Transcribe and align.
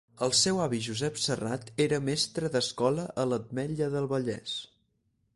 El 0.25 0.31
seu 0.37 0.59
avi 0.61 0.77
Josep 0.85 1.19
Serrat 1.23 1.67
era 1.85 1.99
mestre 2.05 2.49
d'escola 2.55 3.05
a 3.25 3.27
l'Ametlla 3.33 3.91
del 3.97 4.09
Vallès. 4.15 4.57